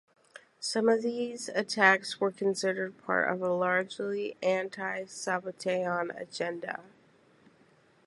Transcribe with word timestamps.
Some 0.59 0.89
of 0.89 1.03
these 1.03 1.47
attacks 1.49 2.19
were 2.19 2.31
considered 2.31 2.97
part 2.97 3.31
of 3.31 3.39
a 3.39 3.53
largely 3.53 4.35
Anti-Sabbatean 4.41 6.19
agenda. 6.19 6.81